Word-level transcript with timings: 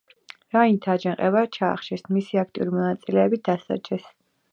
რაინდთა 0.53 0.95
აჯანყება 0.99 1.43
ჩაახშეს, 1.57 2.03
მისი 2.15 2.39
აქტიური 2.45 2.73
მონაწილეები 2.79 3.41
დასაჯეს. 3.49 4.09